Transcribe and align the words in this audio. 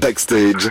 Backstage. 0.00 0.68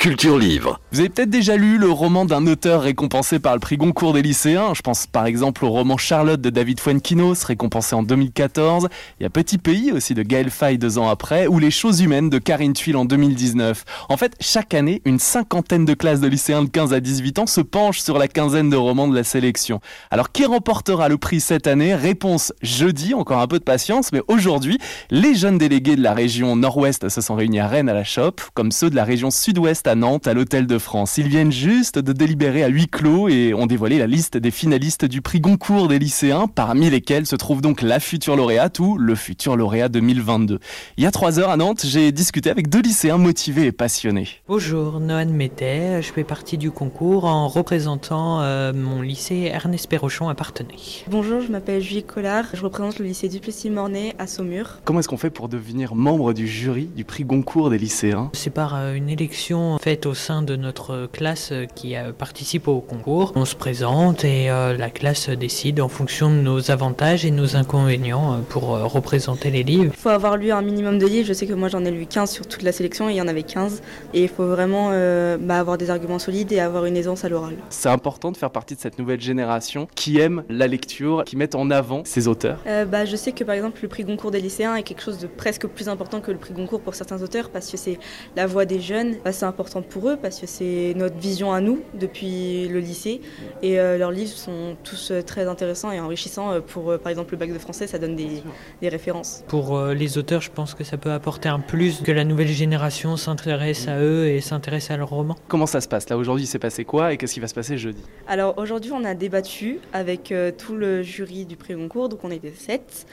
Culture 0.00 0.38
Livre. 0.38 0.80
Vous 0.92 1.00
avez 1.00 1.10
peut-être 1.10 1.28
déjà 1.28 1.58
lu 1.58 1.76
le 1.76 1.90
roman 1.90 2.24
d'un 2.24 2.46
auteur 2.46 2.80
récompensé 2.80 3.38
par 3.38 3.52
le 3.52 3.60
prix 3.60 3.76
Goncourt 3.76 4.14
des 4.14 4.22
lycéens. 4.22 4.72
Je 4.72 4.80
pense 4.80 5.06
par 5.06 5.26
exemple 5.26 5.62
au 5.62 5.68
roman 5.68 5.98
Charlotte 5.98 6.40
de 6.40 6.48
David 6.48 6.80
Fuenquinos, 6.80 7.44
récompensé 7.44 7.94
en 7.94 8.02
2014. 8.02 8.88
Il 9.20 9.24
y 9.24 9.26
a 9.26 9.28
Petit 9.28 9.58
Pays 9.58 9.92
aussi 9.92 10.14
de 10.14 10.22
Gaël 10.22 10.48
Faye 10.48 10.78
deux 10.78 10.96
ans 10.96 11.10
après, 11.10 11.46
ou 11.48 11.58
Les 11.58 11.70
choses 11.70 12.00
humaines 12.00 12.30
de 12.30 12.38
Karine 12.38 12.72
Thuil 12.72 12.96
en 12.96 13.04
2019. 13.04 13.84
En 14.08 14.16
fait, 14.16 14.32
chaque 14.40 14.72
année, 14.72 15.02
une 15.04 15.18
cinquantaine 15.18 15.84
de 15.84 15.92
classes 15.92 16.20
de 16.20 16.28
lycéens 16.28 16.62
de 16.62 16.70
15 16.70 16.94
à 16.94 17.00
18 17.00 17.38
ans 17.40 17.46
se 17.46 17.60
penchent 17.60 18.00
sur 18.00 18.16
la 18.16 18.26
quinzaine 18.26 18.70
de 18.70 18.76
romans 18.76 19.06
de 19.06 19.14
la 19.14 19.22
sélection. 19.22 19.80
Alors, 20.10 20.32
qui 20.32 20.46
remportera 20.46 21.10
le 21.10 21.18
prix 21.18 21.40
cette 21.40 21.66
année? 21.66 21.94
Réponse 21.94 22.54
jeudi, 22.62 23.12
encore 23.12 23.40
un 23.40 23.46
peu 23.46 23.58
de 23.58 23.64
patience, 23.64 24.12
mais 24.12 24.22
aujourd'hui, 24.28 24.78
les 25.10 25.34
jeunes 25.34 25.58
délégués 25.58 25.96
de 25.96 26.02
la 26.02 26.14
région 26.14 26.56
nord-ouest 26.56 27.10
se 27.10 27.20
sont 27.20 27.34
réunis 27.34 27.60
à 27.60 27.68
Rennes 27.68 27.90
à 27.90 27.94
la 27.94 28.04
Chope, 28.04 28.40
comme 28.54 28.72
ceux 28.72 28.88
de 28.88 28.96
la 28.96 29.04
région 29.04 29.30
sud-ouest 29.30 29.89
à 29.90 29.96
Nantes, 29.96 30.28
à 30.28 30.34
l'Hôtel 30.34 30.68
de 30.68 30.78
France. 30.78 31.18
Ils 31.18 31.26
viennent 31.26 31.50
juste 31.50 31.98
de 31.98 32.12
délibérer 32.12 32.62
à 32.62 32.68
huis 32.68 32.86
clos 32.86 33.28
et 33.28 33.52
ont 33.54 33.66
dévoilé 33.66 33.98
la 33.98 34.06
liste 34.06 34.36
des 34.36 34.52
finalistes 34.52 35.04
du 35.04 35.20
prix 35.20 35.40
Goncourt 35.40 35.88
des 35.88 35.98
lycéens, 35.98 36.46
parmi 36.46 36.88
lesquels 36.88 37.26
se 37.26 37.34
trouve 37.34 37.60
donc 37.60 37.82
la 37.82 37.98
future 37.98 38.36
lauréate 38.36 38.78
ou 38.78 38.96
le 38.96 39.16
futur 39.16 39.56
lauréat 39.56 39.88
2022. 39.88 40.60
Il 40.96 41.02
y 41.02 41.08
a 41.08 41.10
trois 41.10 41.40
heures 41.40 41.50
à 41.50 41.56
Nantes, 41.56 41.84
j'ai 41.84 42.12
discuté 42.12 42.50
avec 42.50 42.68
deux 42.68 42.82
lycéens 42.82 43.18
motivés 43.18 43.66
et 43.66 43.72
passionnés. 43.72 44.28
Bonjour, 44.46 45.00
Noan 45.00 45.30
Métet, 45.30 46.02
je 46.02 46.12
fais 46.12 46.22
partie 46.22 46.56
du 46.56 46.70
concours 46.70 47.24
en 47.24 47.48
représentant 47.48 48.42
euh, 48.42 48.72
mon 48.72 49.02
lycée 49.02 49.50
Ernest 49.52 49.88
Perrochon 49.88 50.28
à 50.28 50.36
Partenay. 50.36 50.76
Bonjour, 51.08 51.40
je 51.40 51.50
m'appelle 51.50 51.82
Julie 51.82 52.04
Collard, 52.04 52.44
je 52.54 52.62
représente 52.62 53.00
le 53.00 53.06
lycée 53.06 53.28
Duplessis-Mornay 53.28 54.14
à 54.20 54.28
Saumur. 54.28 54.78
Comment 54.84 55.00
est-ce 55.00 55.08
qu'on 55.08 55.16
fait 55.16 55.30
pour 55.30 55.48
devenir 55.48 55.96
membre 55.96 56.32
du 56.32 56.46
jury 56.46 56.88
du 56.94 57.04
prix 57.04 57.24
Goncourt 57.24 57.70
des 57.70 57.78
lycéens? 57.78 58.30
C'est 58.34 58.50
par 58.50 58.76
euh, 58.76 58.94
une 58.94 59.08
élection 59.08 59.79
faite 59.80 60.04
au 60.04 60.12
sein 60.12 60.42
de 60.42 60.56
notre 60.56 61.08
classe 61.10 61.54
qui 61.74 61.96
euh, 61.96 62.12
participe 62.12 62.68
au 62.68 62.80
concours. 62.80 63.32
On 63.34 63.46
se 63.46 63.56
présente 63.56 64.24
et 64.24 64.50
euh, 64.50 64.76
la 64.76 64.90
classe 64.90 65.30
décide 65.30 65.80
en 65.80 65.88
fonction 65.88 66.28
de 66.28 66.34
nos 66.34 66.70
avantages 66.70 67.24
et 67.24 67.30
nos 67.30 67.56
inconvénients 67.56 68.34
euh, 68.34 68.36
pour 68.46 68.68
représenter 68.92 69.50
les 69.50 69.62
livres. 69.62 69.92
Il 69.94 69.98
faut 69.98 70.10
avoir 70.10 70.36
lu 70.36 70.52
un 70.52 70.60
minimum 70.60 70.98
de 70.98 71.06
livres. 71.06 71.26
Je 71.26 71.32
sais 71.32 71.46
que 71.46 71.54
moi 71.54 71.68
j'en 71.68 71.82
ai 71.86 71.90
lu 71.90 72.04
15 72.04 72.30
sur 72.30 72.46
toute 72.46 72.62
la 72.62 72.72
sélection 72.72 73.08
et 73.08 73.12
il 73.14 73.16
y 73.16 73.22
en 73.22 73.28
avait 73.28 73.42
15. 73.42 73.80
Et 74.12 74.22
il 74.24 74.28
faut 74.28 74.46
vraiment 74.46 74.90
bah, 75.38 75.58
avoir 75.58 75.78
des 75.78 75.90
arguments 75.90 76.18
solides 76.18 76.52
et 76.52 76.60
avoir 76.60 76.84
une 76.84 76.96
aisance 76.96 77.24
à 77.24 77.28
l'oral. 77.28 77.54
C'est 77.70 77.88
important 77.88 78.32
de 78.32 78.36
faire 78.36 78.50
partie 78.50 78.74
de 78.74 78.80
cette 78.80 78.98
nouvelle 78.98 79.20
génération 79.20 79.88
qui 79.94 80.18
aime 80.20 80.44
la 80.48 80.66
lecture, 80.66 81.24
qui 81.24 81.36
met 81.36 81.54
en 81.56 81.70
avant 81.70 82.02
ses 82.04 82.28
auteurs. 82.28 82.58
bah, 82.64 83.04
je 83.04 83.16
sais 83.16 83.32
que 83.32 83.44
par 83.44 83.54
exemple 83.54 83.78
le 83.82 83.88
prix 83.88 84.04
Goncourt 84.04 84.30
des 84.30 84.40
lycéens 84.40 84.74
est 84.74 84.82
quelque 84.82 85.02
chose 85.02 85.18
de 85.18 85.26
presque 85.26 85.66
plus 85.66 85.88
important 85.88 86.20
que 86.20 86.30
le 86.30 86.38
prix 86.38 86.52
Goncourt 86.52 86.80
pour 86.80 86.94
certains 86.94 87.22
auteurs 87.22 87.48
parce 87.50 87.70
que 87.70 87.76
c'est 87.76 87.98
la 88.36 88.46
voix 88.46 88.64
des 88.64 88.80
jeunes. 88.80 89.16
Bah, 89.24 89.32
c'est 89.32 89.46
important 89.46 89.69
pour 89.78 90.08
eux 90.08 90.18
parce 90.20 90.40
que 90.40 90.46
c'est 90.46 90.94
notre 90.96 91.16
vision 91.16 91.52
à 91.52 91.60
nous 91.60 91.82
depuis 91.94 92.66
le 92.66 92.80
lycée 92.80 93.20
et 93.62 93.78
euh, 93.78 93.96
leurs 93.96 94.10
livres 94.10 94.32
sont 94.32 94.76
tous 94.82 95.12
euh, 95.12 95.22
très 95.22 95.46
intéressants 95.46 95.92
et 95.92 96.00
enrichissants 96.00 96.50
euh, 96.50 96.60
pour 96.60 96.98
par 96.98 97.10
exemple 97.10 97.32
le 97.32 97.38
bac 97.38 97.52
de 97.52 97.58
français 97.58 97.86
ça 97.86 97.98
donne 97.98 98.16
des, 98.16 98.42
des 98.82 98.88
références. 98.88 99.44
Pour 99.46 99.80
les 99.80 100.18
auteurs 100.18 100.40
je 100.40 100.50
pense 100.50 100.74
que 100.74 100.82
ça 100.82 100.96
peut 100.96 101.12
apporter 101.12 101.48
un 101.48 101.60
plus 101.60 102.00
que 102.00 102.10
la 102.10 102.24
nouvelle 102.24 102.48
génération 102.48 103.16
s'intéresse 103.16 103.86
à 103.86 104.00
eux 104.00 104.26
et 104.26 104.40
s'intéresse 104.40 104.90
à 104.90 104.96
leurs 104.96 105.10
romans. 105.10 105.36
Comment 105.46 105.66
ça 105.66 105.80
se 105.80 105.88
passe? 105.88 106.08
Là 106.08 106.16
aujourd'hui 106.16 106.46
c'est 106.46 106.58
passé 106.58 106.84
quoi 106.84 107.12
et 107.12 107.16
qu'est-ce 107.16 107.34
qui 107.34 107.40
va 107.40 107.46
se 107.48 107.54
passer 107.54 107.78
jeudi? 107.78 108.02
Alors 108.26 108.58
aujourd'hui 108.58 108.90
on 108.92 109.04
a 109.04 109.14
débattu 109.14 109.78
avec 109.92 110.34
tout 110.58 110.74
le 110.74 111.02
jury 111.02 111.44
du 111.44 111.56
prix 111.56 111.74
Goncourt 111.74 112.08
donc 112.08 112.24
on 112.24 112.30
était 112.30 112.52
sept 112.56 113.06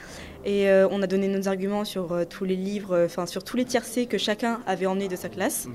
et 0.44 0.68
on 0.90 1.02
a 1.02 1.06
donné 1.06 1.28
nos 1.28 1.46
arguments 1.46 1.84
sur 1.84 2.26
tous 2.28 2.44
les 2.44 2.56
livres, 2.56 3.04
enfin 3.04 3.26
sur 3.26 3.44
tous 3.44 3.56
les 3.56 3.64
tiercés 3.64 4.06
que 4.06 4.18
chacun 4.18 4.60
avait 4.66 4.86
emmené 4.86 5.08
de 5.08 5.16
sa 5.16 5.28
classe. 5.28 5.66
Mhm. 5.66 5.74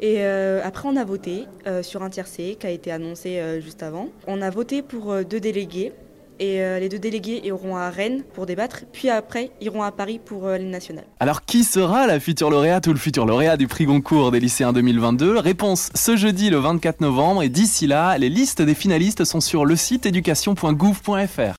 Et 0.00 0.16
euh, 0.18 0.60
après, 0.64 0.88
on 0.88 0.96
a 0.96 1.04
voté 1.04 1.46
euh, 1.66 1.82
sur 1.82 2.02
un 2.02 2.10
tiercé 2.10 2.56
qui 2.60 2.66
a 2.66 2.70
été 2.70 2.90
annoncé 2.92 3.38
euh, 3.38 3.60
juste 3.60 3.82
avant. 3.82 4.08
On 4.26 4.42
a 4.42 4.50
voté 4.50 4.82
pour 4.82 5.14
deux 5.24 5.40
délégués. 5.40 5.92
Et 6.38 6.58
les 6.58 6.90
deux 6.90 6.98
délégués 6.98 7.40
iront 7.44 7.78
à 7.78 7.88
Rennes 7.88 8.22
pour 8.34 8.44
débattre, 8.44 8.80
puis 8.92 9.08
après 9.08 9.52
iront 9.62 9.82
à 9.82 9.90
Paris 9.90 10.20
pour 10.22 10.50
les 10.50 10.64
nationales. 10.64 11.06
Alors 11.18 11.46
qui 11.46 11.64
sera 11.64 12.06
la 12.06 12.20
future 12.20 12.50
lauréate 12.50 12.86
ou 12.88 12.92
le 12.92 12.98
futur 12.98 13.24
lauréat 13.24 13.56
du 13.56 13.68
prix 13.68 13.86
Goncourt 13.86 14.32
des 14.32 14.40
lycéens 14.40 14.74
2022 14.74 15.38
Réponse 15.38 15.88
ce 15.94 16.14
jeudi 16.14 16.50
le 16.50 16.58
24 16.58 17.00
novembre 17.00 17.42
et 17.42 17.48
d'ici 17.48 17.86
là, 17.86 18.18
les 18.18 18.28
listes 18.28 18.60
des 18.60 18.74
finalistes 18.74 19.24
sont 19.24 19.40
sur 19.40 19.64
le 19.64 19.76
site 19.76 20.04
éducation.gouv.fr. 20.04 21.54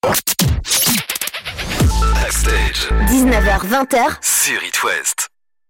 19h20h 3.08 4.18
sur 4.22 4.64
It 4.64 4.84
West. 4.84 5.27